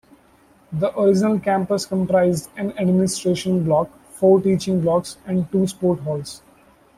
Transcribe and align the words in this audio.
The 0.71 0.97
original 0.99 1.37
campus 1.39 1.85
comprised 1.85 2.49
an 2.57 2.71
administration 2.79 3.63
block, 3.63 3.91
four 4.09 4.41
teaching 4.41 4.81
blocks 4.81 5.17
and 5.27 5.45
two 5.51 5.67
sports 5.67 6.01
halls. 6.01 6.41